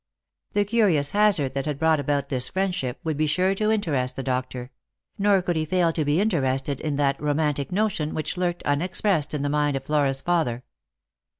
[0.53, 4.23] The curious hazard that had brought about this friendship would be sure to interest the
[4.23, 4.71] doctor;
[5.19, 9.43] nor could he fail to be interested in that romantic notion which lurked unexpressed in
[9.43, 10.63] the mind of Flora's father.